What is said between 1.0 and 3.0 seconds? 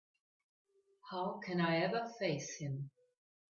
How can I ever face him?